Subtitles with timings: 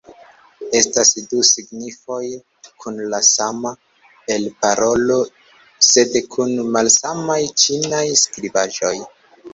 [0.77, 2.21] Estas du signifoj
[2.85, 3.73] kun la sama
[4.37, 5.21] elparolo
[5.91, 8.97] sed kun malsamaj ĉinaj skribaĵoj.